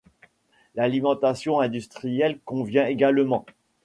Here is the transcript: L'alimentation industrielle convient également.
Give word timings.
L'alimentation 0.73 1.59
industrielle 1.59 2.39
convient 2.43 2.87
également. 2.87 3.45